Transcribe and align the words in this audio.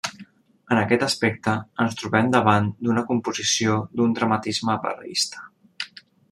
En 0.75 0.79
aquest 0.83 1.03
aspecte 1.07 1.53
ens 1.85 1.97
trobem 1.99 2.31
davant 2.37 2.71
d'una 2.87 3.03
composició 3.11 3.77
d'un 4.01 4.17
dramatisme 4.21 4.79
verista. 4.87 5.47